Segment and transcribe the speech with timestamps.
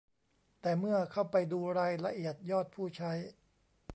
[0.61, 3.11] แต่เมื่อเข้าไปดูรายละเอียดยอดผู้ใช้